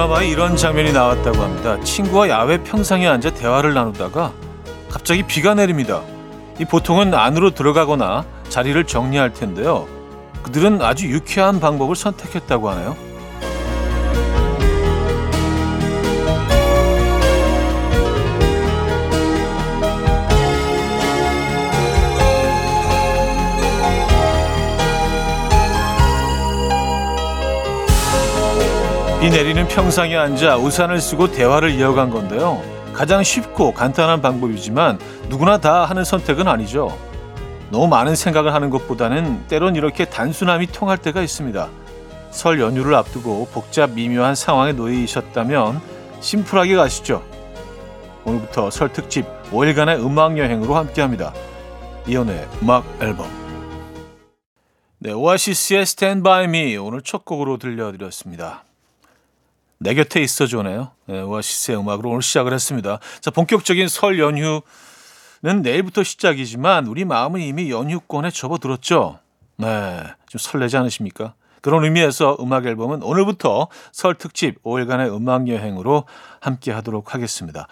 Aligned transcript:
한 0.00 0.08
드라마에 0.08 0.28
이런 0.28 0.56
장면이 0.56 0.94
나왔다고 0.94 1.42
합니다. 1.42 1.78
친구와 1.82 2.30
야외 2.30 2.62
평상에 2.62 3.06
앉아 3.06 3.34
대화를 3.34 3.74
나누다가 3.74 4.32
갑자기 4.88 5.22
비가 5.22 5.52
내립니다. 5.52 6.00
이 6.58 6.64
보통은 6.64 7.12
안으로 7.12 7.50
들어가거나 7.50 8.24
자리를 8.48 8.82
정리할 8.84 9.34
텐데요. 9.34 9.86
그들은 10.42 10.80
아주 10.80 11.06
유쾌한 11.10 11.60
방법을 11.60 11.96
선택했다고 11.96 12.70
하네요. 12.70 12.96
비 29.20 29.28
내리는 29.28 29.68
평상에 29.68 30.16
앉아 30.16 30.56
우산을 30.56 30.98
쓰고 30.98 31.30
대화를 31.30 31.72
이어간 31.72 32.08
건데요. 32.08 32.62
가장 32.94 33.22
쉽고 33.22 33.74
간단한 33.74 34.22
방법이지만 34.22 34.98
누구나 35.28 35.58
다 35.58 35.84
하는 35.84 36.04
선택은 36.04 36.48
아니죠. 36.48 36.98
너무 37.70 37.86
많은 37.86 38.16
생각을 38.16 38.54
하는 38.54 38.70
것보다는 38.70 39.46
때론 39.46 39.76
이렇게 39.76 40.06
단순함이 40.06 40.68
통할 40.68 40.96
때가 40.96 41.20
있습니다. 41.20 41.68
설 42.30 42.60
연휴를 42.60 42.94
앞두고 42.94 43.48
복잡 43.52 43.90
미묘한 43.90 44.34
상황에 44.34 44.72
놓이셨다면 44.72 45.82
심플하게 46.20 46.76
가시죠. 46.76 47.22
오늘부터 48.24 48.70
설 48.70 48.90
특집 48.90 49.26
5일간의 49.50 50.02
음악 50.02 50.38
여행으로 50.38 50.76
함께합니다. 50.76 51.34
이연의 52.06 52.48
음악 52.62 52.86
앨범. 53.02 53.28
네, 54.98 55.12
오아시스의 55.12 55.82
Stand 55.82 56.22
By 56.22 56.44
Me 56.44 56.78
오늘 56.78 57.02
첫 57.02 57.26
곡으로 57.26 57.58
들려드렸습니다. 57.58 58.64
내 59.82 59.94
곁에 59.94 60.20
있어줘네요. 60.20 60.90
네, 61.06 61.22
오아시스의 61.22 61.78
음악으로 61.78 62.10
오늘 62.10 62.20
시작을 62.20 62.52
했습니다. 62.52 62.98
자, 63.22 63.30
본격적인 63.30 63.88
설 63.88 64.18
연휴는 64.18 64.60
내일부터 65.62 66.02
시작이지만 66.02 66.86
우리 66.86 67.06
마음은 67.06 67.40
이미 67.40 67.70
연휴권에 67.70 68.30
접어들었죠. 68.30 69.20
네, 69.56 70.02
좀 70.28 70.38
설레지 70.38 70.76
않으십니까? 70.76 71.32
그런 71.62 71.84
의미에서 71.84 72.36
음악 72.40 72.66
앨범은 72.66 73.02
오늘부터 73.02 73.68
설 73.90 74.14
특집 74.16 74.62
5일간의 74.64 75.16
음악 75.16 75.48
여행으로 75.48 76.04
함께 76.40 76.72
하도록 76.72 77.14
하겠습니다. 77.14 77.66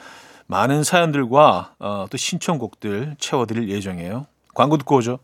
많은 0.47 0.85
사연들과 0.85 1.75
어, 1.79 2.07
또 2.09 2.17
신청곡들 2.17 3.17
채워드릴 3.19 3.69
예정이에요. 3.69 4.27
광고 4.55 4.79
듣고 4.79 4.97
오죠. 4.97 5.19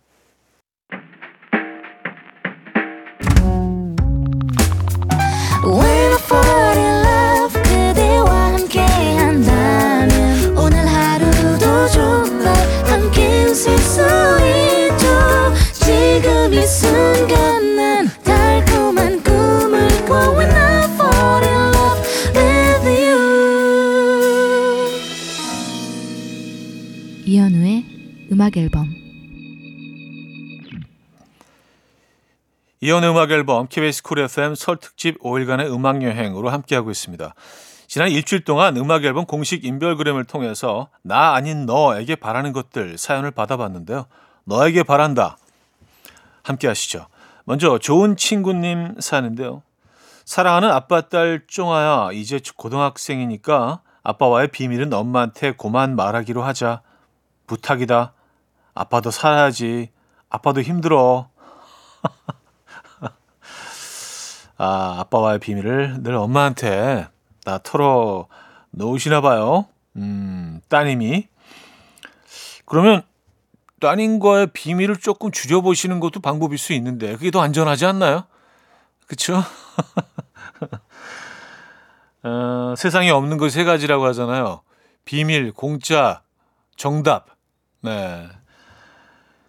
음악 27.27 28.55
앨범 28.59 28.87
이현우의 32.83 33.11
음악 33.11 33.31
앨범 33.31 33.67
KBS 33.67 34.03
쿨 34.03 34.19
FM 34.19 34.55
설 34.55 34.77
특집 34.77 35.19
5일간의 35.21 35.73
음악 35.73 36.03
여행으로 36.03 36.51
함께하고 36.51 36.91
있습니다. 36.91 37.35
지난 37.87 38.11
일주일 38.11 38.45
동안 38.45 38.77
음악 38.77 39.05
앨범 39.05 39.25
공식 39.25 39.65
인별그램을 39.65 40.25
통해서 40.25 40.89
나 41.01 41.35
아닌 41.35 41.65
너에게 41.65 42.15
바라는 42.15 42.53
것들 42.53 42.99
사연을 42.99 43.31
받아봤는데요. 43.31 44.05
너에게 44.45 44.83
바란다. 44.83 45.39
함께 46.43 46.69
하시죠. 46.69 47.07
먼저 47.45 47.79
좋은 47.79 48.19
친구님 48.19 48.97
사연인데요. 49.01 49.63
사랑하는 50.27 50.71
아빠 50.71 51.01
딸 51.01 51.45
쫑아야 51.47 52.13
이제 52.13 52.39
고등학생이니까 52.55 53.81
아빠와의 54.03 54.49
비밀은 54.49 54.93
엄마한테 54.93 55.53
고만 55.53 55.97
말하기로 55.97 56.43
하자. 56.43 56.83
부탁이다. 57.47 58.13
아빠도 58.75 59.11
살아야지. 59.11 59.91
아빠도 60.29 60.63
힘들어. 60.63 61.29
아, 64.57 64.97
아빠와의 65.01 65.41
비밀을 65.41 66.03
늘 66.03 66.15
엄마한테 66.15 67.09
다 67.45 67.59
털어 67.63 68.29
놓으시나 68.71 69.21
봐요. 69.21 69.67
음, 69.97 70.61
따님이. 70.69 71.29
그러면 72.65 73.03
따님과의 73.81 74.49
비밀을 74.53 74.97
조금 74.97 75.31
줄여보시는 75.31 76.01
것도 76.01 76.21
방법일 76.21 76.59
수 76.59 76.73
있는데 76.73 77.13
그게 77.13 77.31
더 77.31 77.41
안전하지 77.43 77.85
않나요? 77.87 78.25
그쵸? 79.07 79.43
어, 82.23 82.75
세상에 82.77 83.11
없는 83.11 83.37
것 83.37 83.51
세 83.51 83.65
가지라고 83.65 84.07
하잖아요. 84.07 84.63
비밀, 85.05 85.53
공짜, 85.53 86.23
정답. 86.77 87.27
네. 87.85 88.27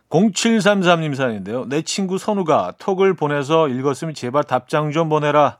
0733님 0.09 1.15
사연인데요. 1.15 1.65
내 1.69 1.81
친구 1.81 2.17
선우가 2.17 2.73
톡을 2.77 3.13
보내서 3.13 3.69
읽었으면 3.69 4.13
제발 4.13 4.43
답장 4.43 4.91
좀 4.91 5.07
보내라. 5.07 5.57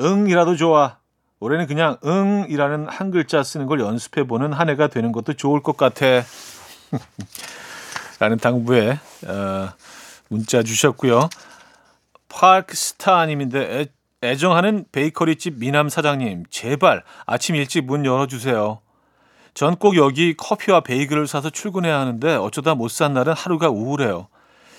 응이라도 0.00 0.56
좋아. 0.56 0.98
올해는 1.40 1.66
그냥 1.66 1.96
응이라는 2.04 2.88
한 2.88 3.10
글자 3.10 3.42
쓰는 3.42 3.66
걸 3.66 3.80
연습해 3.80 4.24
보는 4.24 4.52
한 4.52 4.68
해가 4.68 4.88
되는 4.88 5.12
것도 5.12 5.32
좋을 5.32 5.62
것 5.62 5.78
같아. 5.78 6.04
라는 8.20 8.36
당부에 8.36 8.98
어, 9.26 9.68
문자 10.28 10.62
주셨고요. 10.62 11.30
파크스타님인데 12.28 13.86
애정하는 14.22 14.84
베이커리집 14.92 15.58
미남 15.58 15.88
사장님 15.88 16.44
제발 16.50 17.02
아침 17.26 17.56
일찍 17.56 17.86
문 17.86 18.04
열어주세요. 18.04 18.83
전 19.54 19.76
꼭 19.76 19.96
여기 19.96 20.34
커피와 20.36 20.80
베이글을 20.80 21.26
사서 21.28 21.50
출근해야 21.50 21.98
하는데 22.00 22.34
어쩌다 22.36 22.74
못 22.74 22.90
산 22.90 23.14
날은 23.14 23.32
하루가 23.34 23.68
우울해요. 23.68 24.28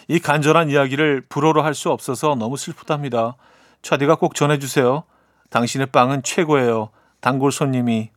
이 0.07 0.19
간절한 0.19 0.69
이야기를 0.69 1.21
불어로 1.29 1.63
할 1.63 1.73
수 1.73 1.91
없어서 1.91 2.35
너무 2.35 2.57
슬프답니다. 2.57 3.35
차디가 3.81 4.15
꼭 4.15 4.35
전해주세요. 4.35 5.03
당신의 5.49 5.87
빵은 5.87 6.23
최고예요. 6.23 6.89
단골 7.21 7.51
손님이. 7.51 8.09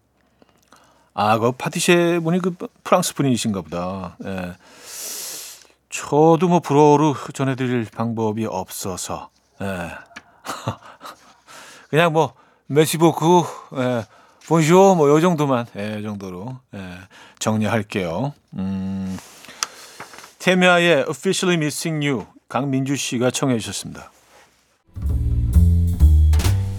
아, 1.14 1.38
그 1.38 1.52
파티셰 1.52 2.20
분이 2.20 2.40
그 2.40 2.54
프랑스 2.84 3.14
분이신가 3.14 3.62
보다. 3.62 4.16
예. 4.24 4.54
저도 5.90 6.48
뭐 6.48 6.60
불어로 6.60 7.14
전해드릴 7.32 7.86
방법이 7.94 8.46
없어서. 8.46 9.30
예. 9.60 9.90
그냥 11.90 12.12
뭐, 12.12 12.34
메시보크, 12.66 13.42
예. 13.78 14.04
본쇼 14.48 14.94
뭐 14.94 15.10
요 15.10 15.20
정도만 15.20 15.66
예, 15.76 16.00
정도로 16.02 16.56
예, 16.74 16.80
정리할게요. 17.38 18.32
음, 18.54 19.16
테미아의 20.38 21.04
Officially 21.08 21.56
Missing 21.56 22.06
You 22.06 22.26
강민주 22.48 22.96
씨가 22.96 23.30
청해 23.30 23.58
주셨습니다. 23.58 24.10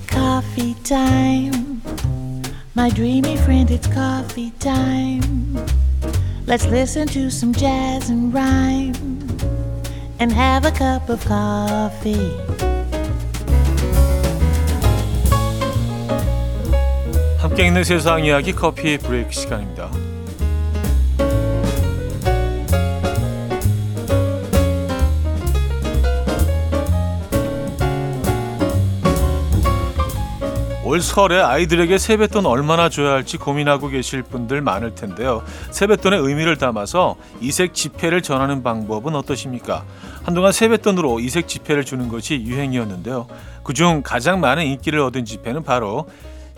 Coffee 0.10 0.74
time. 0.84 1.80
My 2.76 2.90
dreamy 2.90 3.36
friend, 3.38 3.72
it's 3.72 3.88
coffee 3.88 4.52
time. 4.60 5.56
Let's 6.48 6.66
listen 6.66 7.06
to 7.10 7.28
some 7.28 7.54
jazz 7.54 8.10
and 8.10 8.34
rhyme 8.34 8.96
and 10.20 10.34
have 10.34 10.66
a 10.66 10.72
cup 10.72 11.10
of 11.10 11.24
coffee. 11.28 12.69
함께 17.40 17.66
있는 17.66 17.86
세상 17.86 18.26
이야기 18.26 18.52
커피 18.52 18.98
브레이크 18.98 19.32
시간입니다. 19.32 19.90
올 30.84 31.02
설에 31.02 31.40
아이들에게 31.40 31.98
세뱃돈 31.98 32.46
얼마나 32.46 32.90
줘야 32.90 33.12
할지 33.12 33.38
고민하고 33.38 33.88
계실 33.88 34.22
분들 34.22 34.60
많을 34.62 34.96
텐데요. 34.96 35.44
세뱃돈의 35.72 36.20
의미를 36.20 36.58
담아서 36.58 37.16
이색 37.40 37.74
지폐를 37.74 38.22
전하는 38.22 38.64
방법은 38.64 39.16
어떠십니까? 39.16 39.86
한동안 40.24 40.52
세뱃돈으로 40.52 41.22
이색 41.22 41.48
지폐를 41.48 41.86
주는 41.86 42.10
것이 42.10 42.42
유행이었는데요. 42.42 43.28
그중 43.64 44.02
가장 44.04 44.42
많은 44.42 44.66
인기를 44.66 45.00
얻은 45.00 45.24
지폐는 45.24 45.64
바로 45.64 46.06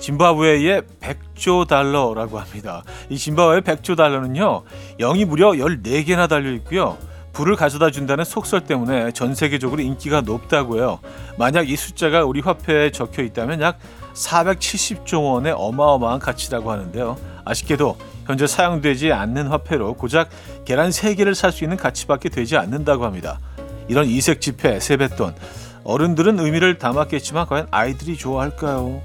짐바브웨의 0.02 0.82
100조 1.00 1.68
달러라고 1.68 2.40
합니다. 2.40 2.84
이 3.10 3.18
짐바브웨의 3.18 3.62
100조 3.62 3.96
달러는요. 3.96 4.64
0이 5.00 5.26
무려 5.26 5.52
14개나 5.52 6.28
달려 6.28 6.52
있고요. 6.54 6.98
불을 7.34 7.56
가져다 7.56 7.92
준다는 7.92 8.26
속설 8.26 8.62
때문에 8.62 9.12
전 9.14 9.36
세계적으로 9.36 9.82
인기가 9.82 10.20
높다고요. 10.22 11.00
만약 11.38 11.70
이 11.70 11.78
숫자가 11.78 12.26
우리 12.26 12.42
화폐에 12.42 12.92
적혀 12.92 13.22
있다면 13.24 13.62
약 13.62 13.80
470조 14.14 15.24
원의 15.24 15.54
어마어마한 15.56 16.20
가치라고 16.20 16.72
하는데요. 16.72 17.18
아쉽게도 17.46 17.96
현재 18.26 18.48
사용되지 18.48 19.14
않는 19.14 19.48
화폐로 19.48 19.94
고작 19.94 20.30
계란 20.66 20.90
3개를 20.90 21.36
살 21.36 21.52
수 21.52 21.64
있는 21.64 21.78
가치밖에 21.78 22.30
되지 22.30 22.58
않는다고 22.58 23.06
합니다. 23.06 23.40
이런 23.88 24.08
이색 24.08 24.42
지폐, 24.42 24.80
세뱃돈 24.80 25.36
어른들은 25.84 26.40
의미를 26.40 26.78
담았겠지만 26.78 27.46
과연 27.46 27.68
아이들이 27.72 28.18
좋아할까요? 28.18 29.02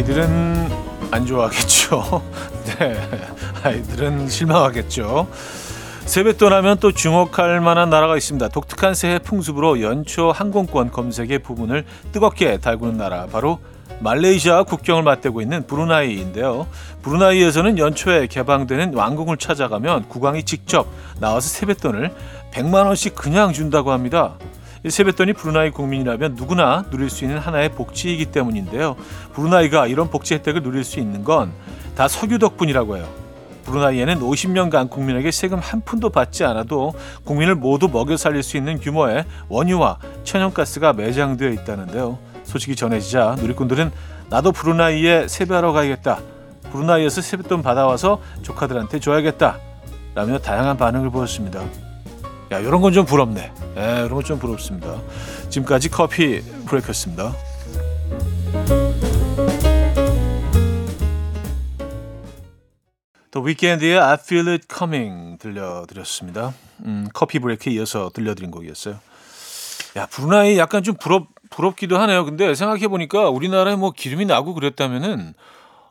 아이들은 0.00 0.70
안 1.10 1.26
좋아하겠죠. 1.26 2.22
네, 2.78 2.96
아이들은 3.62 4.30
실망하겠죠. 4.30 5.28
세뱃돈 6.06 6.54
하면 6.54 6.78
또 6.78 6.90
주목할 6.90 7.60
만한 7.60 7.90
나라가 7.90 8.16
있습니다. 8.16 8.48
독특한 8.48 8.94
새해 8.94 9.18
풍습으로 9.18 9.82
연초 9.82 10.32
항공권 10.32 10.90
검색의 10.90 11.40
부분을 11.40 11.84
뜨겁게 12.12 12.56
달구는 12.56 12.96
나라 12.96 13.26
바로 13.26 13.58
말레이시아 13.98 14.62
국경을 14.62 15.02
맞대고 15.02 15.42
있는 15.42 15.66
브루나이인데요. 15.66 16.66
브루나이에서는 17.02 17.76
연초에 17.76 18.26
개방되는 18.26 18.94
왕궁을 18.94 19.36
찾아가면 19.36 20.08
국왕이 20.08 20.44
직접 20.44 20.86
나와서 21.18 21.46
세뱃돈을 21.46 22.10
100만 22.52 22.86
원씩 22.86 23.14
그냥 23.14 23.52
준다고 23.52 23.92
합니다. 23.92 24.38
세뱃돈이 24.88 25.34
브루나이 25.34 25.70
국민이라면 25.70 26.34
누구나 26.34 26.84
누릴 26.90 27.10
수 27.10 27.24
있는 27.24 27.38
하나의 27.38 27.70
복지이기 27.70 28.26
때문인데요. 28.26 28.96
브루나이가 29.34 29.86
이런 29.86 30.08
복지 30.10 30.34
혜택을 30.34 30.62
누릴 30.62 30.84
수 30.84 30.98
있는 31.00 31.24
건 31.24 31.52
다 32.00 32.08
석유 32.08 32.38
덕분이라고 32.38 32.96
해요. 32.96 33.06
브루나이에는 33.66 34.20
50년간 34.20 34.88
국민에게 34.88 35.30
세금 35.30 35.58
한 35.58 35.82
푼도 35.82 36.08
받지 36.08 36.44
않아도 36.44 36.94
국민을 37.24 37.54
모두 37.56 37.88
먹여 37.88 38.16
살릴 38.16 38.42
수 38.42 38.56
있는 38.56 38.80
규모의 38.80 39.26
원유와 39.50 39.98
천연가스가 40.24 40.94
매장되어 40.94 41.50
있다는데요. 41.50 42.18
소식이 42.44 42.74
전해지자 42.74 43.36
누리꾼들은 43.38 43.90
나도 44.30 44.52
브루나이에 44.52 45.28
세배하러 45.28 45.72
가야겠다. 45.72 46.20
브루나이에서 46.72 47.20
세뱃돈 47.20 47.62
받아와서 47.62 48.22
조카들한테 48.40 48.98
줘야겠다. 48.98 49.58
라며 50.14 50.38
다양한 50.38 50.78
반응을 50.78 51.10
보였습니다. 51.10 51.89
야, 52.52 52.58
이런 52.58 52.80
건 52.80 52.92
좀 52.92 53.04
부럽네. 53.06 53.52
예, 53.76 53.80
이런 54.06 54.10
건 54.10 54.22
좀 54.24 54.38
부럽습니다. 54.38 55.00
지금까지 55.50 55.88
커피 55.88 56.40
브레이크였습니다. 56.66 57.32
더 63.30 63.40
위켄드의 63.40 63.98
I 63.98 64.14
Feel 64.14 64.48
It 64.48 64.66
Coming 64.72 65.38
들려드렸습니다. 65.38 66.52
음, 66.84 67.06
커피 67.14 67.38
브레이크에 67.38 67.72
이어서 67.74 68.10
들려드린 68.12 68.50
곡이었어요. 68.50 68.98
야, 69.96 70.06
브루나이 70.06 70.58
약간 70.58 70.82
좀 70.82 70.96
부럽, 70.96 71.28
부럽기도 71.50 71.96
하네요. 71.98 72.24
근데 72.24 72.54
생각해보니까 72.54 73.28
우리나라에 73.30 73.76
뭐 73.76 73.92
기름이 73.92 74.24
나고 74.26 74.54
그랬다면은 74.54 75.34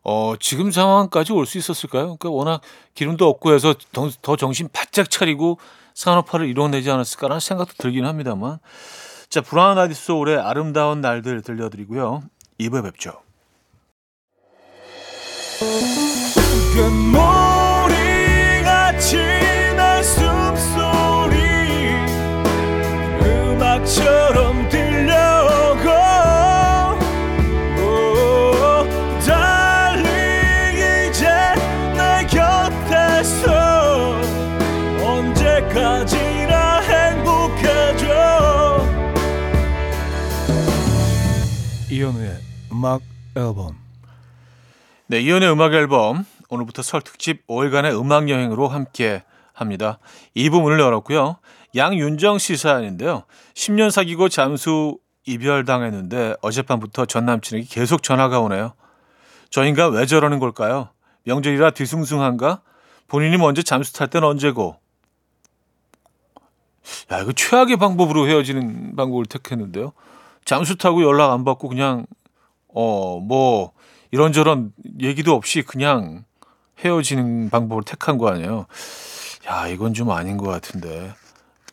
어, 0.04 0.34
지금 0.40 0.72
상황까지 0.72 1.32
올 1.34 1.46
수 1.46 1.58
있었을까요? 1.58 2.18
그러니까 2.18 2.30
워낙 2.30 2.62
기름도 2.96 3.28
없고 3.28 3.54
해서 3.54 3.74
더, 3.94 4.10
더 4.22 4.36
정신 4.36 4.68
바짝 4.72 5.10
차리고 5.10 5.60
산업화를 6.00 6.48
이뤄내지 6.48 6.90
않았을까라는 6.90 7.42
생각도 7.42 7.74
들긴 7.78 8.06
합니다만. 8.06 8.60
자, 9.30 9.42
브라운 9.42 9.78
아디 9.78 9.94
소울의 9.94 10.40
아름다운 10.40 11.02
날들 11.02 11.42
들려드리고요. 11.42 12.24
2부에 12.58 12.84
뵙죠. 12.84 13.22
음악처럼 23.22 24.59
언제까지나 35.80 36.80
행복해져 36.82 38.08
이현우의 41.90 42.38
음악 42.72 43.02
앨범 43.36 43.78
네, 45.08 45.20
이현우의 45.22 45.52
음악 45.52 45.74
앨범 45.74 46.26
오늘부터 46.50 46.82
설 46.82 47.02
특집 47.02 47.48
5일간의 47.48 48.00
음악 48.00 48.30
여행으로 48.30 48.68
함께 48.68 49.24
합니다. 49.54 50.00
이 50.34 50.50
부분을 50.50 50.80
열었고요. 50.80 51.38
양윤정 51.76 52.40
씨 52.40 52.58
사연인데요. 52.58 53.24
10년 53.54 53.92
사귀고 53.92 54.30
잠수 54.30 54.98
이별당했는데 55.26 56.36
어젯밤부터 56.42 57.06
전 57.06 57.26
남친에게 57.26 57.68
계속 57.70 58.02
전화가 58.04 58.40
오네요. 58.40 58.74
저 59.50 59.66
인간 59.66 59.92
왜 59.94 60.06
저러는 60.06 60.40
걸까요? 60.40 60.90
명절이라 61.26 61.72
뒤숭숭한가? 61.72 62.62
본인이 63.08 63.38
먼저 63.38 63.62
잠수 63.62 63.94
탈 63.94 64.08
땐 64.08 64.24
언제고? 64.24 64.78
야, 67.12 67.20
이거 67.20 67.32
최악의 67.34 67.78
방법으로 67.78 68.28
헤어지는 68.28 68.96
방법을 68.96 69.26
택했는데요. 69.26 69.94
잠수 70.46 70.78
타고 70.78 71.04
연락 71.04 71.32
안 71.32 71.44
받고 71.44 71.70
그냥, 71.70 72.06
어, 72.74 73.20
뭐, 73.20 73.72
이런저런 74.12 74.74
얘기도 75.02 75.36
없이 75.36 75.62
그냥 75.62 76.24
헤어지는 76.80 77.50
방법을 77.50 77.84
택한 77.84 78.18
거 78.18 78.30
아니에요. 78.30 78.66
야, 79.48 79.68
이건 79.68 79.94
좀 79.94 80.12
아닌 80.12 80.38
것 80.38 80.48
같은데. 80.48 81.14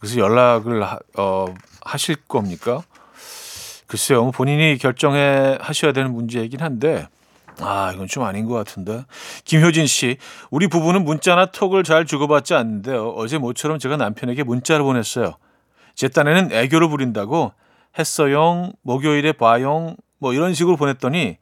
그래서 0.01 0.19
연락을 0.19 0.83
하, 0.83 0.99
어, 1.17 1.47
하실 1.83 2.17
겁니까? 2.29 2.83
글쎄요, 3.87 4.23
뭐 4.23 4.31
본인이 4.33 4.77
결정해 4.79 5.57
하셔야 5.61 5.93
되는 5.93 6.12
문제이긴 6.12 6.61
한데, 6.61 7.09
아, 7.61 7.93
이건 7.94 8.06
좀 8.06 8.23
아닌 8.25 8.47
것 8.47 8.55
같은데. 8.55 9.05
김효진 9.44 9.87
씨, 9.87 10.19
우리 10.50 10.67
부부는 10.69 11.05
문자나 11.05 11.47
톡을 11.47 11.85
잘 11.85 12.05
주고받지 12.05 12.55
않는데요. 12.55 13.11
어제 13.11 13.38
모처럼 13.38 13.78
제가 13.78 13.97
남편에게 13.97 14.42
문자를 14.42 14.85
보냈어요. 14.85 15.37
제 15.95 16.09
딴에는 16.09 16.52
애교를 16.52 16.88
부린다고 16.88 17.52
했어용, 17.99 18.73
목요일에 18.83 19.33
봐용, 19.33 19.97
뭐 20.19 20.35
이런 20.35 20.52
식으로 20.52 20.76
보냈더니 20.76 21.38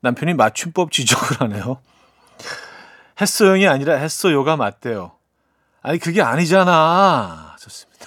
남편이 0.00 0.34
맞춤법 0.34 0.92
지적을 0.92 1.40
하네요. 1.40 1.80
했어용이 3.20 3.66
아니라 3.66 3.94
했어요가 3.94 4.56
맞대요. 4.56 5.12
아니, 5.82 5.98
그게 5.98 6.22
아니잖아. 6.22 7.56
좋습니다. 7.58 8.06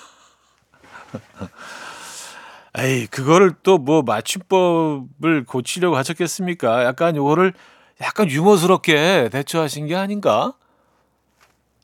에이, 2.77 3.07
그거를 3.07 3.53
또 3.63 3.77
뭐 3.77 4.01
맞춤법을 4.01 5.43
고치려고 5.45 5.97
하셨겠습니까? 5.97 6.85
약간 6.85 7.15
요거를 7.15 7.53
약간 8.01 8.29
유머스럽게 8.29 9.29
대처하신 9.31 9.87
게 9.87 9.95
아닌가? 9.95 10.53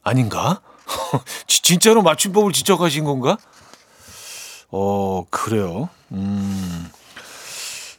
아닌가? 0.04 0.62
진짜로 1.48 2.02
맞춤법을 2.02 2.54
지적하신 2.54 3.04
건가? 3.04 3.38
어, 4.72 5.26
그래요. 5.30 5.90
음. 6.12 6.90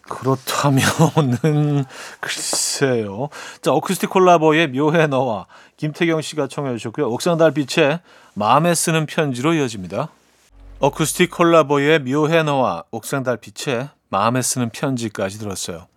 그렇다면은 0.09 1.85
글쎄요. 2.21 3.29
자, 3.61 3.73
어쿠스틱 3.73 4.09
콜라보의 4.09 4.69
묘해 4.69 5.07
너와 5.07 5.47
김태경 5.77 6.23
씨가 6.23 6.49
청해 6.49 6.73
주셨고요. 6.79 7.09
옥상 7.11 7.37
달빛의 7.37 8.01
마음에 8.35 8.75
쓰는 8.75 9.05
편지로 9.05 9.53
이어집니다. 9.53 10.09
어쿠스틱 10.81 11.33
콜라보의 11.33 11.99
묘해 12.01 12.45
너와 12.45 12.85
옥상 12.93 13.25
달빛의 13.25 13.89
마음에 14.11 14.43
쓰는 14.43 14.71
편지까지 14.71 15.39
들었어요. 15.39 15.89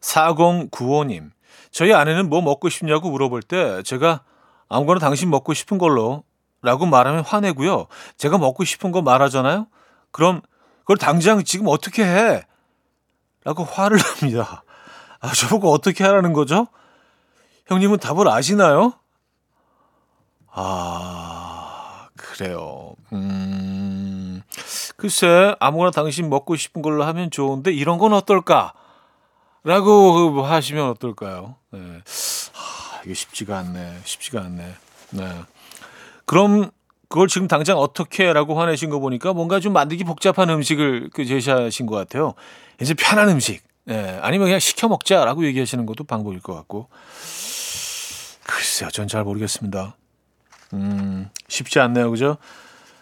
4095님. 0.00 1.30
저희 1.72 1.92
아내는 1.92 2.28
뭐 2.28 2.40
먹고 2.42 2.68
싶냐고 2.68 3.10
물어볼 3.10 3.42
때 3.42 3.82
제가 3.82 4.22
아무거나 4.68 5.00
당신 5.00 5.30
먹고 5.30 5.52
싶은 5.52 5.78
걸로 5.78 6.22
라고 6.62 6.86
말하면 6.86 7.24
화내고요. 7.24 7.88
제가 8.16 8.38
먹고 8.38 8.62
싶은 8.62 8.92
거 8.92 9.02
말하잖아요. 9.02 9.66
그럼 10.12 10.42
그걸 10.80 10.96
당장 10.96 11.42
지금 11.42 11.66
어떻게 11.68 12.04
해? 12.04 12.46
라고 13.42 13.64
화를 13.64 13.98
냅니다. 14.22 14.62
아, 15.18 15.32
저보고 15.32 15.72
어떻게 15.72 16.04
하라는 16.04 16.32
거죠? 16.32 16.68
형님은 17.66 17.98
답을 17.98 18.28
아시나요? 18.28 18.92
아, 20.52 22.08
그래요. 22.16 22.91
음, 23.12 24.42
글쎄, 24.96 25.54
아무거나 25.60 25.90
당신 25.90 26.30
먹고 26.30 26.56
싶은 26.56 26.82
걸로 26.82 27.04
하면 27.04 27.30
좋은데, 27.30 27.72
이런 27.72 27.98
건 27.98 28.12
어떨까? 28.12 28.72
라고 29.64 30.42
하시면 30.42 30.88
어떨까요? 30.90 31.56
네. 31.70 31.78
아, 31.80 33.00
이게 33.04 33.14
쉽지가 33.14 33.58
않네. 33.58 33.98
쉽지가 34.04 34.40
않네. 34.42 34.74
네. 35.10 35.32
그럼 36.24 36.70
그걸 37.08 37.28
지금 37.28 37.46
당장 37.46 37.78
어떻게 37.78 38.32
라고 38.32 38.58
화내신 38.58 38.90
거 38.90 38.98
보니까 38.98 39.32
뭔가 39.34 39.60
좀 39.60 39.72
만들기 39.74 40.04
복잡한 40.04 40.48
음식을 40.50 41.10
그 41.12 41.24
제시하신 41.26 41.86
것 41.86 41.94
같아요. 41.96 42.34
이제 42.80 42.94
편한 42.94 43.28
음식. 43.28 43.62
예, 43.90 44.18
아니면 44.22 44.46
그냥 44.46 44.60
시켜 44.60 44.88
먹자라고 44.88 45.44
얘기하시는 45.46 45.84
것도 45.86 46.04
방법일 46.04 46.40
것 46.40 46.54
같고. 46.54 46.88
글쎄요, 48.44 48.90
전 48.90 49.06
잘 49.08 49.24
모르겠습니다. 49.24 49.96
음, 50.74 51.28
쉽지 51.48 51.80
않네요. 51.80 52.10
그죠? 52.10 52.38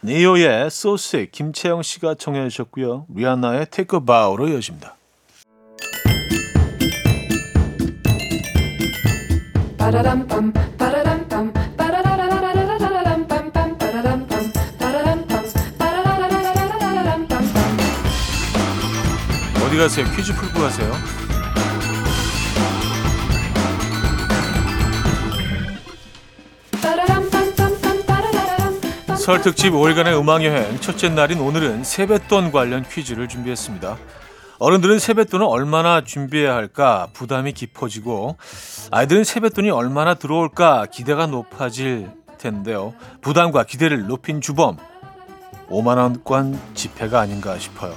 네오의 0.03 0.67
Sick 0.95 1.31
김채영 1.31 1.83
씨가 1.83 2.15
청해 2.15 2.49
주셨고요. 2.49 3.07
리아나의 3.15 3.67
a 3.71 4.01
Bow로 4.01 4.49
이어집니다. 4.49 4.97
어디 19.67 19.77
가세요? 19.77 20.07
퀴즈 20.17 20.35
풀고 20.35 20.61
가세요. 20.61 21.30
설 29.31 29.43
특집 29.43 29.75
5일간의 29.75 30.19
음악 30.19 30.43
여행 30.43 30.81
첫째 30.81 31.09
날인 31.09 31.39
오늘은 31.39 31.85
세뱃돈 31.85 32.51
관련 32.51 32.83
퀴즈를 32.83 33.29
준비했습니다. 33.29 33.97
어른들은 34.59 34.99
세뱃돈을 34.99 35.47
얼마나 35.49 36.03
준비해야 36.03 36.53
할까 36.53 37.07
부담이 37.13 37.53
깊어지고 37.53 38.39
아이들은 38.91 39.23
세뱃돈이 39.23 39.71
얼마나 39.71 40.15
들어올까 40.15 40.87
기대가 40.87 41.27
높아질 41.27 42.11
텐데요. 42.39 42.93
부담과 43.21 43.63
기대를 43.63 44.09
높인 44.09 44.41
주범 44.41 44.79
5만 45.69 45.99
원권 45.99 46.59
지폐가 46.75 47.21
아닌가 47.21 47.57
싶어요. 47.57 47.95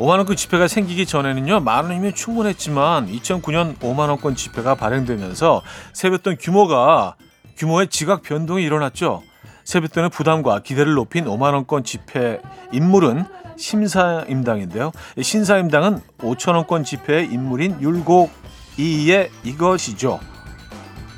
5만 0.00 0.16
원권 0.16 0.34
지폐가 0.34 0.66
생기기 0.66 1.06
전에는요 1.06 1.60
만 1.60 1.84
원이면 1.84 2.14
충분했지만 2.14 3.06
2009년 3.12 3.78
5만 3.78 4.08
원권 4.08 4.34
지폐가 4.34 4.74
발행되면서 4.74 5.62
세뱃돈 5.92 6.38
규모가 6.40 7.14
규모의 7.56 7.86
지각 7.86 8.22
변동이 8.22 8.64
일어났죠. 8.64 9.22
세뱃돈의 9.68 10.08
부담과 10.08 10.60
기대를 10.60 10.94
높인 10.94 11.26
5만 11.26 11.52
원권 11.52 11.84
지폐 11.84 12.40
인물은 12.72 13.26
심사임당인데요. 13.58 14.92
신사임당은 15.20 16.00
5천 16.20 16.54
원권 16.54 16.84
지폐의 16.84 17.26
인물인 17.30 17.78
율곡 17.82 18.30
2의 18.78 19.28
이것이죠. 19.44 20.20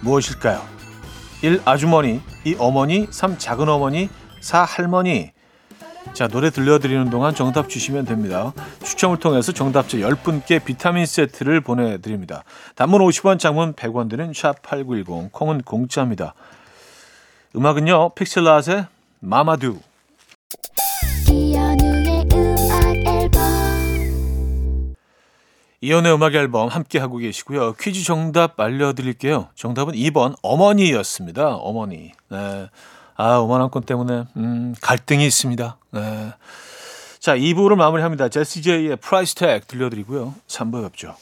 무엇일까요? 0.00 0.60
1. 1.42 1.62
아주머니 1.64 2.20
2. 2.42 2.56
어머니 2.58 3.06
3. 3.08 3.38
작은 3.38 3.68
어머니 3.68 4.08
4. 4.40 4.64
할머니 4.64 5.30
자 6.12 6.26
노래 6.26 6.50
들려드리는 6.50 7.08
동안 7.08 7.36
정답 7.36 7.68
주시면 7.68 8.04
됩니다. 8.04 8.52
추첨을 8.82 9.18
통해서 9.18 9.52
정답자 9.52 9.98
10분께 9.98 10.64
비타민 10.64 11.06
세트를 11.06 11.60
보내드립니다. 11.60 12.42
단문 12.74 13.00
50원 13.00 13.38
장문 13.38 13.74
100원 13.74 14.10
드는 14.10 14.32
샵8910 14.32 15.30
콩은 15.30 15.62
공짜입니다. 15.62 16.34
음악은요. 17.56 18.10
픽셀라의 18.14 18.86
마마두 19.20 19.78
이연의 25.82 26.12
음악 26.12 26.34
앨범 26.34 26.68
함께 26.68 26.98
하고 26.98 27.16
계시고요. 27.16 27.72
퀴즈 27.80 28.04
정답 28.04 28.60
알려드릴게요. 28.60 29.48
정답은 29.54 29.94
2번 29.94 30.34
어머니였습니다. 30.42 31.54
어머니. 31.54 32.12
네. 32.28 32.68
아 33.16 33.38
5만 33.38 33.60
원권 33.60 33.84
때문에 33.84 34.24
음, 34.36 34.74
갈등이 34.80 35.26
있습니다. 35.26 35.78
네. 35.92 36.32
자 37.18 37.36
2부를 37.36 37.76
마무리합니다. 37.76 38.28
제시 38.28 38.62
제이의 38.62 38.96
Price 38.96 39.34
Tag 39.34 39.66
들려드리고요. 39.66 40.34
3부 40.46 40.82
뵙죠. 40.84 41.16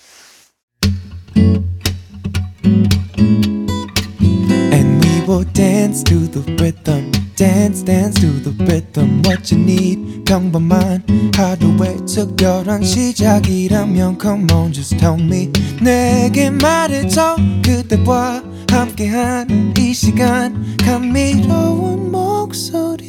And 5.28 5.36
we 5.36 5.44
will 5.44 5.52
dance 5.52 6.02
to 6.04 6.26
the 6.26 6.40
rhythm. 6.56 7.12
Dance, 7.36 7.82
dance 7.82 8.14
to 8.20 8.28
the 8.40 8.52
rhythm. 8.64 9.22
What 9.26 9.52
you 9.52 9.60
need, 9.62 10.24
평범한 10.24 11.04
하루의 11.36 11.98
특별한 12.06 12.82
시작이라면 12.82 14.18
Come 14.20 14.50
on, 14.50 14.72
just 14.72 14.96
tell 14.96 15.20
me. 15.20 15.52
내게 15.82 16.48
말해줘. 16.50 17.36
그대와 17.62 18.42
함께한 18.70 19.74
이 19.76 19.92
시간. 19.92 20.76
감미로운 20.78 22.10
목소리. 22.10 23.06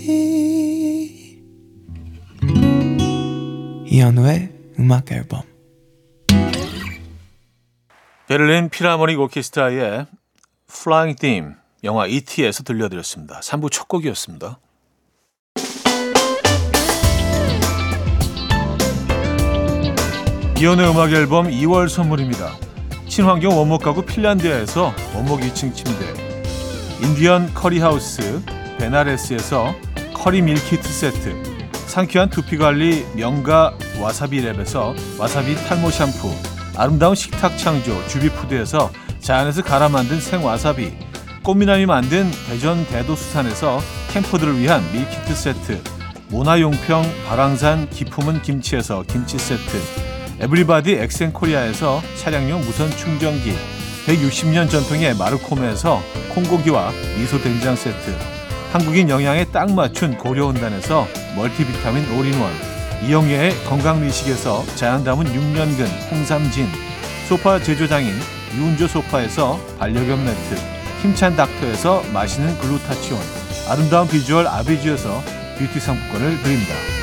이현우의 3.85 4.51
음악 4.77 5.09
앨범. 5.13 5.43
베를린 8.27 8.69
피라모닉 8.69 9.19
오케스트라의 9.19 10.05
Flying 10.69 11.19
Theme 11.19 11.58
영화 11.83 12.07
E.T.에서 12.07 12.63
들려드렸습니다. 12.63 13.39
3부 13.39 13.71
첫 13.71 13.87
곡이었습니다. 13.87 14.59
이현우의 20.59 20.89
음악 20.89 21.13
앨범 21.13 21.49
2월 21.49 21.87
선물입니다. 21.87 22.53
친환경 23.07 23.57
원목 23.57 23.81
가구 23.81 24.01
핀란드에서 24.05 24.93
원목 25.15 25.39
2층 25.39 25.73
침대 25.73 26.13
인디언 27.01 27.53
커리하우스 27.53 28.43
베나레스에서 28.77 29.73
커리 30.13 30.41
밀키트 30.41 30.83
세트 30.83 31.59
상쾌한 31.87 32.29
두피관리 32.29 33.05
명가 33.15 33.73
와사비랩에서 33.99 35.19
와사비 35.19 35.55
탈모 35.55 35.89
샴푸 35.91 36.29
아름다운 36.75 37.15
식탁 37.15 37.57
창조 37.57 38.05
주비푸드에서 38.07 38.91
자연에서 39.21 39.63
갈아 39.63 39.87
만든 39.87 40.19
생와사비 40.19 41.08
꽃미남이 41.49 41.87
만든 41.87 42.29
대전 42.47 42.85
대도수산에서 42.85 43.81
캠퍼들을 44.11 44.59
위한 44.59 44.83
밀키트 44.93 45.33
세트 45.33 45.81
모나용평 46.27 47.03
발왕산 47.27 47.89
기품은 47.89 48.43
김치에서 48.43 49.03
김치 49.07 49.39
세트 49.39 49.81
에브리바디 50.41 50.91
엑센코리아에서 50.91 52.03
차량용 52.17 52.61
무선 52.61 52.91
충전기 52.91 53.55
160년 54.05 54.69
전통의 54.69 55.15
마르코메에서 55.15 55.99
콩고기와 56.35 56.91
미소 57.17 57.41
된장 57.41 57.75
세트 57.75 58.15
한국인 58.71 59.09
영양에 59.09 59.45
딱 59.45 59.73
맞춘 59.73 60.19
고려은단에서 60.19 61.07
멀티비타민 61.35 62.15
올인원 62.15 62.51
이영애의 63.07 63.55
건강미식에서 63.63 64.65
자연 64.75 65.03
담은 65.03 65.25
6년근 65.25 66.11
홍삼진 66.11 66.67
소파 67.27 67.59
제조장인 67.59 68.13
유운조 68.55 68.87
소파에서 68.87 69.59
반려견 69.79 70.23
매트 70.23 70.78
힘찬 71.01 71.35
닥터에서 71.35 72.03
마시는 72.13 72.57
글루타치온 72.57 73.19
아름다운 73.69 74.07
비주얼 74.07 74.47
아비주에서 74.47 75.23
뷰티 75.57 75.79
상품권을 75.79 76.43
드립니다. 76.43 76.98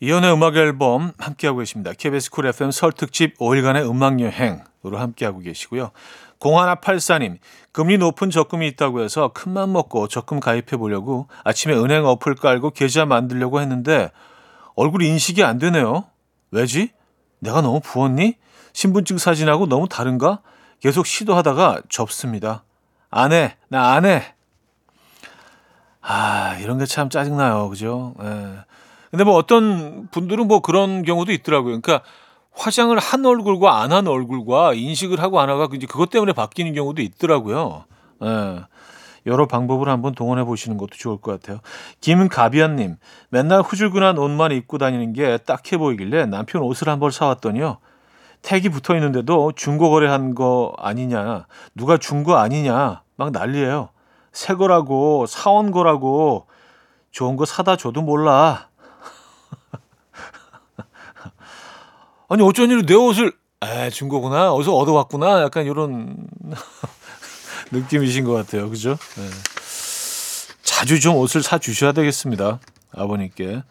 이현우의 0.00 0.32
음악앨범 0.32 1.12
함께하고 1.18 1.58
계십니다. 1.58 1.92
KBS 1.92 2.30
쿨 2.30 2.46
FM 2.46 2.70
설 2.70 2.92
특집 2.92 3.36
5일간의 3.38 3.86
음악 3.90 4.18
여행으로 4.20 4.98
함께하고 4.98 5.40
계시고요. 5.40 5.90
공하나 6.38 6.76
84님, 6.76 7.36
금리 7.72 7.98
높은 7.98 8.30
적금이 8.30 8.66
있다고 8.68 9.02
해서 9.02 9.32
큰맘 9.34 9.74
먹고 9.74 10.08
적금 10.08 10.40
가입해 10.40 10.78
보려고 10.78 11.28
아침에 11.44 11.74
은행 11.74 12.06
어플 12.06 12.36
깔고 12.36 12.70
계좌 12.70 13.04
만들려고 13.04 13.60
했는데 13.60 14.10
얼굴 14.74 15.02
인식이 15.02 15.44
안 15.44 15.58
되네요. 15.58 16.04
왜지? 16.50 16.95
내가 17.38 17.60
너무 17.60 17.80
부었니? 17.80 18.36
신분증 18.72 19.18
사진하고 19.18 19.66
너무 19.66 19.88
다른가? 19.88 20.40
계속 20.80 21.06
시도하다가 21.06 21.82
접습니다. 21.88 22.64
안 23.10 23.32
해. 23.32 23.56
나 23.68 23.92
안 23.92 24.04
해. 24.04 24.34
아, 26.00 26.56
이런 26.60 26.78
게 26.78 26.86
참 26.86 27.08
짜증나요. 27.10 27.68
그죠? 27.68 28.14
예. 28.22 28.58
근데 29.10 29.24
뭐 29.24 29.34
어떤 29.34 30.08
분들은 30.10 30.46
뭐 30.46 30.60
그런 30.60 31.02
경우도 31.02 31.32
있더라고요. 31.32 31.80
그러니까 31.80 32.04
화장을 32.52 32.96
한 32.98 33.24
얼굴과 33.26 33.80
안 33.80 33.92
한 33.92 34.06
얼굴과 34.06 34.74
인식을 34.74 35.20
하고 35.20 35.40
안 35.40 35.48
하고 35.50 35.68
그것 35.68 36.10
때문에 36.10 36.32
바뀌는 36.32 36.74
경우도 36.74 37.02
있더라고요. 37.02 37.84
예. 38.24 38.60
여러 39.26 39.46
방법을 39.46 39.88
한번 39.88 40.14
동원해 40.14 40.44
보시는 40.44 40.76
것도 40.76 40.90
좋을 40.96 41.18
것 41.20 41.40
같아요. 41.40 41.60
김가비안님, 42.00 42.96
맨날 43.30 43.62
후줄근한 43.62 44.18
옷만 44.18 44.52
입고 44.52 44.78
다니는 44.78 45.12
게 45.12 45.38
딱해 45.38 45.78
보이길래 45.78 46.26
남편 46.26 46.62
옷을 46.62 46.88
한 46.88 47.00
벌 47.00 47.12
사왔더니요. 47.12 47.78
택이 48.42 48.68
붙어 48.68 48.94
있는데도 48.94 49.52
중고 49.52 49.90
거래한 49.90 50.34
거 50.34 50.72
아니냐, 50.78 51.46
누가 51.74 51.96
준 51.98 52.22
거 52.24 52.36
아니냐, 52.36 53.02
막 53.16 53.30
난리예요. 53.32 53.88
새 54.32 54.54
거라고, 54.54 55.26
사온 55.26 55.70
거라고, 55.72 56.46
좋은 57.10 57.36
거 57.36 57.44
사다 57.44 57.76
줘도 57.76 58.02
몰라. 58.02 58.68
아니, 62.28 62.42
어쩐 62.42 62.70
일로 62.70 62.82
내 62.82 62.94
옷을, 62.94 63.32
에, 63.64 63.90
준 63.90 64.08
거구나. 64.08 64.52
어디서 64.52 64.76
얻어왔구나. 64.76 65.42
약간 65.42 65.64
이런 65.64 66.26
느낌이신 67.70 68.24
것 68.24 68.32
같아요. 68.32 68.70
그죠? 68.70 68.96
네. 69.16 69.28
자주 70.62 71.00
좀 71.00 71.16
옷을 71.16 71.42
사 71.42 71.58
주셔야 71.58 71.92
되겠습니다. 71.92 72.60
아버님께. 72.92 73.62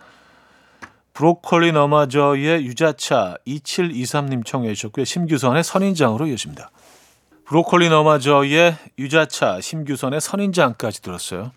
브로콜리 1.14 1.72
너마저의 1.72 2.66
유자차 2.66 3.38
2723님 3.48 4.46
청해 4.46 4.74
주셨고요. 4.74 5.06
심규선의 5.06 5.64
선인장으로 5.64 6.28
이어집니다. 6.28 6.72
브로콜리 7.46 7.90
너마저의 7.90 8.76
유자차, 8.98 9.62
심규선의 9.62 10.20
선인장까지 10.20 11.02
들었어요. 11.02 11.52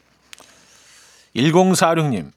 1046님. 1.34 2.30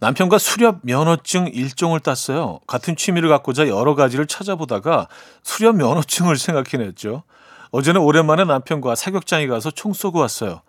남편과 0.00 0.38
수렵 0.38 0.80
면허증 0.82 1.48
일종을 1.48 2.00
땄어요. 2.00 2.60
같은 2.66 2.94
취미를 2.94 3.28
갖고자 3.28 3.68
여러 3.68 3.94
가지를 3.94 4.26
찾아보다가 4.26 5.08
수렵 5.42 5.76
면허증을 5.76 6.36
생각해냈죠. 6.36 7.22
어제는 7.70 8.00
오랜만에 8.00 8.44
남편과 8.44 8.94
사격장에 8.94 9.46
가서 9.46 9.70
총 9.70 9.92
쏘고 9.92 10.18
왔어요. 10.18 10.62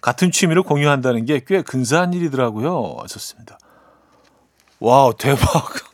같은 0.00 0.30
취미를 0.30 0.62
공유한다는 0.62 1.26
게 1.26 1.40
꽤 1.46 1.62
근사한 1.62 2.14
일이더라고요. 2.14 2.96
하셨습니다. 3.02 3.58
와우, 4.78 5.12
대박. 5.18 5.44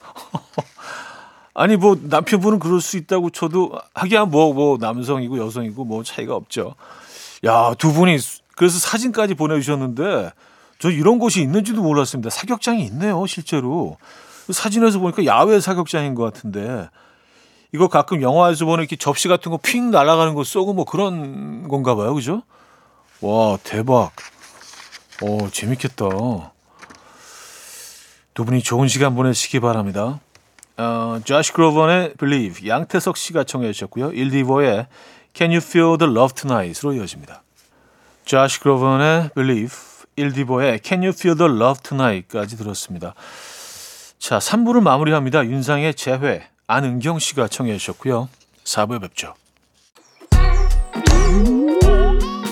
아니, 1.55 1.77
뭐, 1.77 1.97
남편분은 2.01 2.59
그럴 2.59 2.81
수 2.81 2.97
있다고 2.99 3.31
쳐도, 3.31 3.73
하기야 3.95 4.27
뭐, 4.27 4.53
뭐, 4.53 4.77
남성이고 4.79 5.39
여성이고 5.39 5.85
뭐 5.85 6.03
차이가 6.05 6.35
없죠. 6.37 6.75
야, 7.45 7.75
두 7.79 7.93
분이, 7.93 8.19
그래서 8.57 8.79
사진까지 8.79 9.35
보내주셨는데, 9.35 10.33
저 10.79 10.91
이런 10.91 11.19
곳이 11.19 11.41
있는지도 11.41 11.83
몰랐습니다. 11.83 12.29
사격장이 12.31 12.85
있네요, 12.85 13.27
실제로. 13.27 13.97
사진에서 14.51 14.99
보니까 14.99 15.25
야외 15.25 15.59
사격장인 15.59 16.15
것 16.15 16.23
같은데, 16.25 16.89
이거 17.75 17.89
가끔 17.89 18.23
영화에서 18.23 18.65
보는 18.65 18.83
이렇게 18.83 18.97
접시 18.97 19.29
같은 19.29 19.51
거 19.51 19.59
핑 19.59 19.91
날아가는 19.91 20.35
거 20.35 20.45
쏘고 20.45 20.73
뭐 20.75 20.85
그런 20.85 21.69
건가 21.69 21.95
봐요. 21.95 22.15
그죠? 22.15 22.43
와, 23.21 23.59
대박. 23.63 24.13
오, 25.23 25.49
재밌겠다. 25.51 26.07
두 28.35 28.45
분이 28.45 28.63
좋은 28.63 28.87
시간 28.89 29.15
보내시기 29.15 29.61
바랍니다. 29.61 30.21
어, 30.77 31.19
조시 31.25 31.53
그로번의 31.55 32.15
Believe, 32.19 32.69
양태석 32.69 33.17
씨가 33.17 33.45
청해 33.45 33.73
주셨고요. 33.73 34.13
일디보의 34.13 34.87
Can 35.35 35.51
You 35.53 35.63
Feel 35.65 35.97
the 35.99 36.13
Love 36.13 36.35
Tonight으로 36.35 36.93
이어집니다. 36.93 37.43
조시 38.27 38.61
그로번의 38.61 39.31
Believe, 39.35 39.75
일디보의 40.17 40.81
Can 40.85 41.01
You 41.03 41.15
Feel 41.17 41.39
the 41.39 41.51
Love 41.51 41.81
Tonight까지 41.83 42.59
들었습니다. 42.59 43.15
자, 44.19 44.39
3부를 44.39 44.83
마무리합니다. 44.83 45.47
윤상의 45.47 45.95
재회, 45.95 46.47
안은경 46.69 47.21
씨가 47.21 47.47
청해 47.49 47.79
주셨고요. 47.79 48.29
4부에 48.65 49.01
뵙죠. 49.01 49.35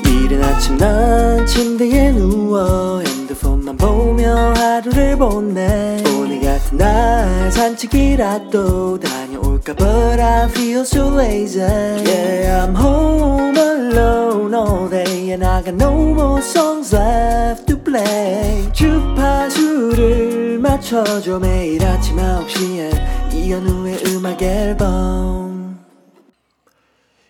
이른 0.06 0.42
아침 0.42 0.76
난 0.78 1.44
침대에 1.44 2.12
누워 2.12 3.00
핸드폰만 3.00 3.76
보며 3.76 4.54
하루를 4.54 5.18
보내 5.18 6.00
오늘 6.16 6.40
같은 6.40 6.78
날 6.78 7.50
산책이라도 7.50 9.00
다 9.00 9.23
녀올까 9.34 9.74
But 9.74 10.20
I 10.20 10.48
feel 10.48 10.80
so 10.80 11.08
lazy 11.14 11.60
Yeah 11.60 12.64
I'm 12.64 12.74
home 12.74 13.56
alone 13.56 14.54
all 14.54 14.88
day 14.88 15.32
And 15.32 15.44
I 15.44 15.62
got 15.62 15.74
no 15.74 15.92
more 16.12 16.40
songs 16.40 16.94
left 16.94 17.66
to 17.66 17.76
play 17.82 18.72
주파수를 18.72 20.58
맞춰줘 20.58 21.38
매일 21.38 21.84
아침 21.84 22.16
9시에 22.16 23.34
이현우의 23.34 23.98
음악 24.06 24.40
앨범 24.42 25.84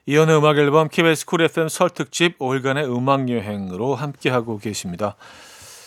이현우의 0.07 0.37
음악 0.37 0.59
앨범 0.59 0.88
KBS 0.88 1.25
쿨 1.25 1.40
FM 1.43 1.69
설 1.69 1.88
특집 1.88 2.38
5일간의 2.38 2.95
음악 2.95 3.27
여행으로 3.31 3.95
함께하고 3.95 4.59
계십니다. 4.59 5.17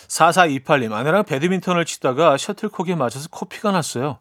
4428님, 0.07 0.91
아내랑 0.91 1.23
배드민턴을 1.25 1.85
치다가 1.85 2.35
셔틀콕에 2.35 2.95
맞아서 2.95 3.27
코피가 3.29 3.71
났어요. 3.71 4.17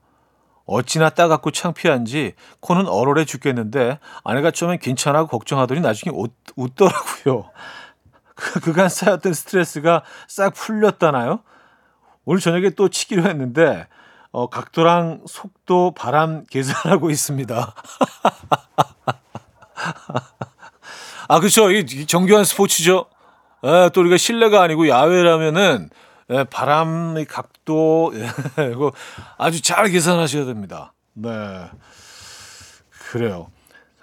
어찌나 0.66 1.10
따갑고 1.10 1.52
창피한지 1.52 2.34
코는 2.60 2.86
얼얼해 2.88 3.24
죽겠는데 3.24 3.98
아내가 4.24 4.50
처음엔 4.50 4.78
괜찮아고 4.78 5.28
걱정하더니 5.28 5.80
나중에 5.80 6.14
웃, 6.14 6.32
웃더라고요. 6.56 7.50
그, 8.34 8.60
그간 8.60 8.88
쌓였던 8.88 9.32
스트레스가 9.32 10.02
싹 10.28 10.52
풀렸다나요? 10.54 11.40
오늘 12.24 12.40
저녁에 12.40 12.70
또 12.70 12.88
치기로 12.88 13.22
했는데 13.22 13.86
어, 14.32 14.50
각도랑 14.50 15.22
속도, 15.26 15.94
바람 15.94 16.44
계산하고 16.44 17.10
있습니다. 17.10 17.74
아, 21.28 21.40
그렇죠. 21.40 21.70
이 21.70 22.06
정교한 22.06 22.44
스포츠죠. 22.44 23.06
예, 23.64 23.90
또 23.94 24.00
우리가 24.02 24.16
실내가 24.18 24.62
아니고 24.62 24.88
야외라면은 24.88 25.88
예, 26.30 26.44
바람의 26.44 27.26
각도 27.26 28.12
예, 28.14 28.28
이거 28.72 28.92
아주 29.38 29.62
잘 29.62 29.88
계산하셔야 29.88 30.44
됩니다. 30.44 30.92
네. 31.12 31.30
그래요. 33.10 33.48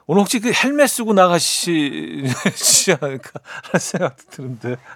오늘 0.05 0.21
혹시 0.21 0.39
그 0.39 0.51
헬멧 0.51 0.89
쓰고 0.89 1.13
나가시지 1.13 2.93
않을까 2.99 3.31
하는 3.63 3.79
생각도 3.79 4.23
드는데. 4.29 4.75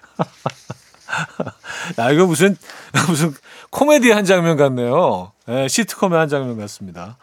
야, 1.98 2.10
이거 2.10 2.26
무슨, 2.26 2.56
무슨 3.08 3.34
코미디 3.70 4.10
한 4.10 4.24
장면 4.24 4.56
같네요. 4.56 5.32
예, 5.48 5.68
시트콤의 5.68 6.18
한 6.18 6.28
장면 6.28 6.58
같습니다. 6.58 7.16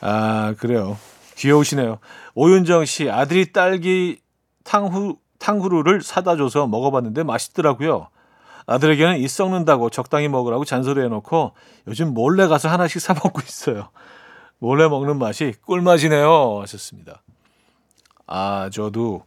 아, 0.00 0.54
그래요. 0.58 0.98
귀여우시네요. 1.36 1.98
오윤정 2.34 2.84
씨, 2.84 3.10
아들이 3.10 3.52
딸기 3.52 4.20
탕후, 4.62 5.16
탕후루를 5.38 6.02
사다 6.02 6.36
줘서 6.36 6.66
먹어봤는데 6.66 7.24
맛있더라고요. 7.24 8.08
아들에게는 8.66 9.18
이 9.18 9.28
썩는다고 9.28 9.90
적당히 9.90 10.28
먹으라고 10.28 10.64
잔소리 10.64 11.02
해놓고 11.02 11.52
요즘 11.88 12.14
몰래 12.14 12.46
가서 12.46 12.68
하나씩 12.68 13.00
사 13.00 13.14
먹고 13.14 13.40
있어요. 13.42 13.90
몰래 14.58 14.88
먹는 14.88 15.18
맛이 15.18 15.52
꿀맛이네요. 15.66 16.60
하셨습니다. 16.62 17.22
아, 18.26 18.70
저도 18.72 19.24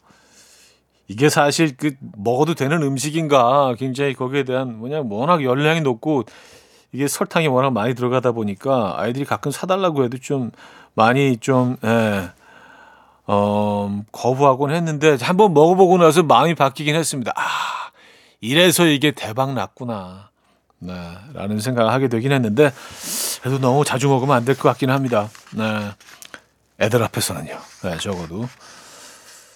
이게 1.07 1.29
사실 1.29 1.77
그 1.77 1.91
먹어도 2.17 2.53
되는 2.53 2.81
음식인가 2.81 3.75
굉장히 3.77 4.13
거기에 4.13 4.43
대한 4.43 4.77
뭐냐 4.77 5.03
워낙 5.09 5.43
열량이 5.43 5.81
높고 5.81 6.23
이게 6.91 7.07
설탕이 7.07 7.47
워낙 7.47 7.71
많이 7.71 7.93
들어가다 7.93 8.31
보니까 8.31 8.95
아이들이 8.97 9.25
가끔 9.25 9.51
사달라고 9.51 10.03
해도 10.03 10.17
좀 10.17 10.51
많이 10.95 11.37
좀 11.37 11.77
예, 11.85 12.29
어, 13.25 14.01
거부하곤 14.11 14.71
했는데 14.71 15.17
한번 15.21 15.53
먹어보고 15.53 15.97
나서 15.97 16.23
마음이 16.23 16.55
바뀌긴 16.55 16.95
했습니다. 16.95 17.33
아 17.35 17.41
이래서 18.41 18.85
이게 18.85 19.11
대박 19.11 19.53
났구나. 19.53 20.29
네, 20.79 20.93
라는 21.33 21.59
생각을 21.59 21.91
하게 21.91 22.07
되긴 22.07 22.31
했는데 22.31 22.71
그래도 23.41 23.57
너무 23.59 23.83
자주 23.83 24.07
먹으면 24.09 24.35
안 24.35 24.45
될 24.45 24.55
것 24.55 24.69
같긴 24.69 24.89
합니다. 24.91 25.29
네, 25.55 25.91
애들 26.79 27.01
앞에서는요. 27.03 27.57
네, 27.83 27.97
적어도. 27.97 28.47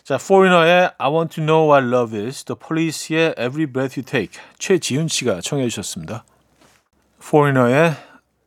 자, 0.03 0.17
포리너의 0.17 0.91
I 0.97 1.09
Want 1.11 1.35
to 1.35 1.45
Know 1.45 1.71
What 1.71 1.87
Love 1.95 2.25
Is, 2.25 2.43
The 2.43 2.57
Police의 2.57 3.35
Every 3.37 3.67
Breath 3.67 3.99
You 3.99 4.03
Take, 4.05 4.41
최지훈 4.57 5.07
씨가 5.07 5.41
청해 5.41 5.69
주셨습니다. 5.69 6.25
포리너의 7.23 7.95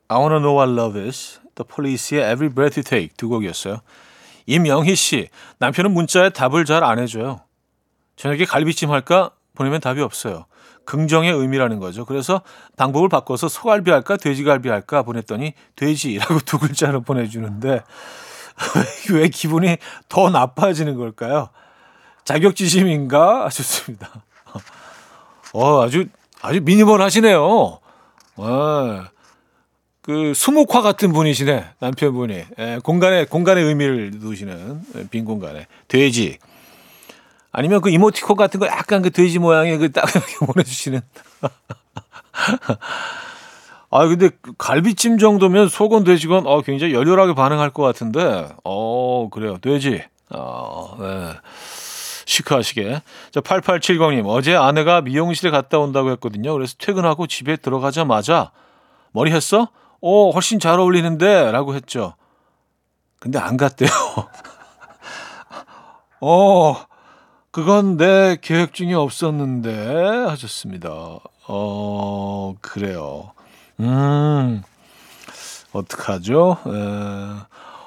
I 0.09 0.19
Want 0.19 0.33
to 0.35 0.41
Know 0.41 0.59
What 0.59 0.73
Love 0.73 1.01
Is, 1.07 1.39
The 1.55 1.65
Police의 1.73 2.23
Every 2.33 2.53
Breath 2.53 2.79
You 2.81 2.85
Take 2.85 3.11
두 3.17 3.29
곡이었어요. 3.29 3.81
임영희 4.47 4.97
씨, 4.97 5.29
남편은 5.59 5.93
문자에 5.93 6.31
답을 6.31 6.65
잘 6.65 6.83
안 6.83 6.99
해줘요. 6.99 7.41
저녁에 8.17 8.45
갈비찜 8.45 8.91
할까? 8.91 9.31
보내면 9.55 9.81
답이 9.81 10.01
없어요. 10.01 10.47
긍정의 10.85 11.33
의미라는 11.33 11.79
거죠. 11.79 12.05
그래서 12.05 12.43
방법을 12.77 13.09
바꿔서 13.09 13.49
소갈비 13.49 13.91
할까? 13.91 14.17
돼지갈비 14.17 14.69
할까? 14.69 15.03
보냈더니 15.03 15.55
돼지라고 15.77 16.41
두 16.45 16.59
글자로 16.59 17.01
보내주는데 17.03 17.83
왜 19.13 19.29
기분이 19.29 19.79
더 20.09 20.31
나빠지는 20.31 20.97
걸까요? 20.97 21.49
자격지심인가? 22.25 23.49
좋습니다. 23.51 24.11
어, 25.53 25.83
아주, 25.83 26.07
아주 26.43 26.61
미니멀 26.63 27.01
하시네요. 27.01 27.79
어, 28.37 29.05
그, 30.03 30.33
수묵화 30.35 30.83
같은 30.83 31.13
분이시네, 31.13 31.65
남편분이. 31.79 32.45
예, 32.59 32.79
공간에, 32.83 33.25
공간의 33.25 33.65
의미를 33.65 34.11
두시는, 34.19 34.83
예, 34.97 35.09
빈 35.09 35.25
공간에. 35.25 35.67
돼지. 35.89 36.39
아니면 37.57 37.81
그 37.81 37.89
이모티콘 37.89 38.37
같은 38.37 38.59
거 38.59 38.67
약간 38.67 39.01
그 39.01 39.11
돼지 39.11 39.39
모양의 39.39 39.79
그딱 39.79 40.07
보내주시는. 40.45 41.01
아 43.91 44.07
근데 44.09 44.31
그 44.43 44.55
갈비찜 44.59 45.19
정도면 45.19 45.69
속은 45.69 46.03
돼지건 46.03 46.49
어 46.49 46.63
굉장히 46.63 46.95
열렬하게 46.95 47.35
반응할 47.35 47.71
것 47.71 47.85
같은데. 47.85 48.49
어 48.65 49.29
그래요. 49.31 49.59
돼지. 49.59 50.03
어 50.31 50.97
네. 50.99 51.33
시크하시게. 52.27 53.01
자 53.31 53.41
8870님. 53.41 54.25
어제 54.27 54.57
아내가 54.57 55.01
미용실에 55.01 55.53
갔다 55.53 55.79
온다고 55.79 56.11
했거든요. 56.11 56.53
그래서 56.55 56.75
퇴근하고 56.77 57.29
집에 57.29 57.55
들어가자마자 57.55 58.51
머리 59.13 59.31
했어? 59.31 59.69
오 60.01 60.33
훨씬 60.33 60.59
잘 60.59 60.81
어울리는데. 60.81 61.53
라고 61.53 61.77
했죠. 61.77 62.17
근데 63.21 63.39
안 63.39 63.57
갔대요. 63.57 63.91
어 66.21 66.85
그건 67.55 67.97
내 67.97 68.37
계획 68.41 68.75
중에 68.75 68.95
없었는데 68.95 70.25
하셨습니다 70.27 71.21
어 71.47 72.55
그래요 72.61 73.31
음, 73.79 74.61
어떡하죠? 75.73 76.59
에, 76.67 76.71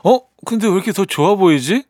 어? 0.08 0.20
근데 0.46 0.68
왜 0.68 0.74
이렇게 0.74 0.94
더 0.94 1.04
좋아 1.04 1.36
보이지? 1.36 1.84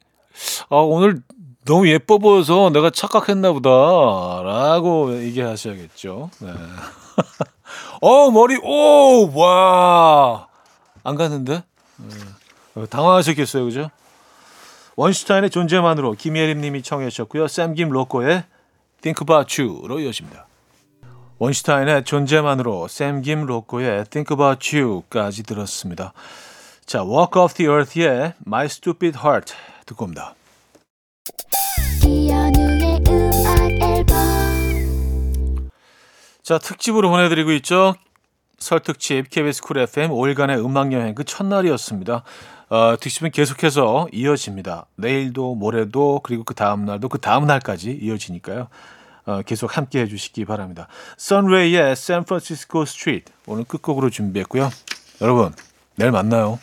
아, 0.72 0.78
오늘 0.78 1.22
너무 1.66 1.88
예뻐 1.88 2.18
보여서 2.18 2.72
내가 2.72 2.90
착각했나 2.90 3.52
보다. 3.52 3.70
라고 3.70 5.16
얘기하셔야겠죠. 5.24 6.30
네. 6.42 6.54
어, 8.02 8.32
머리, 8.32 8.58
오, 8.58 9.32
와. 9.36 10.48
안 11.04 11.16
갔는데? 11.16 11.64
네. 11.98 12.16
어, 12.76 12.86
당황하셨겠어요, 12.88 13.66
그죠? 13.66 13.90
원슈타인의 14.98 15.52
존재만으로 15.52 16.14
김예림 16.14 16.60
님이 16.60 16.82
청해 16.82 17.12
주셨고요. 17.12 17.48
샘김 17.48 17.90
로꼬의 17.90 18.46
Think 19.02 19.24
About 19.24 19.62
You로 19.62 20.00
이어집니다. 20.00 20.48
원슈타인의 21.38 22.04
존재만으로 22.04 22.88
샘김 22.88 23.46
로꼬의 23.46 24.06
Think 24.06 24.34
About 24.34 24.76
You까지 24.76 25.44
들었습니다. 25.44 26.14
자, 26.88 27.04
Walk 27.04 27.40
Off 27.40 27.54
the 27.54 27.72
Earth의 27.72 28.34
My 28.48 28.66
Stupid 28.66 29.20
Heart 29.24 29.54
듣고 29.86 30.06
옵니다. 30.06 30.34
자, 36.42 36.58
특집으로 36.58 37.12
보내드리고 37.12 37.52
있죠. 37.52 37.94
설 38.58 38.80
특집 38.80 39.30
KBS 39.30 39.62
쿨 39.62 39.78
FM 39.78 40.10
5일간의 40.10 40.66
음악여행 40.66 41.14
그 41.14 41.24
첫날이었습니다. 41.24 42.24
어, 42.70 42.96
특집은 43.00 43.32
계속해서 43.32 44.10
이어집니다. 44.12 44.88
내일도 44.96 45.56
모레도 45.56 46.22
그리고 46.24 46.44
그 46.44 46.54
다음 46.54 46.86
날도 46.86 47.10
그 47.10 47.20
다음 47.20 47.46
날까지 47.46 47.92
이어지니까요. 48.02 48.68
어, 49.26 49.42
계속 49.44 49.78
함께 49.78 50.02
해주시기 50.02 50.46
바랍니다. 50.46 50.88
Sun 51.18 51.47
Rai의 51.47 51.96
San 51.96 52.18
Francisco 52.18 52.86
Street 52.86 53.32
오늘 53.46 53.64
끝곡으로 53.64 54.10
준비했고요. 54.10 54.70
여러분 55.22 55.54
내일 55.96 56.12
만나요. 56.12 56.60